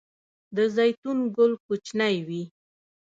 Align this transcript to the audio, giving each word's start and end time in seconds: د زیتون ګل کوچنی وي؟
د 0.55 0.57
زیتون 0.75 1.17
ګل 1.35 1.51
کوچنی 1.65 2.15
وي؟ 2.27 2.43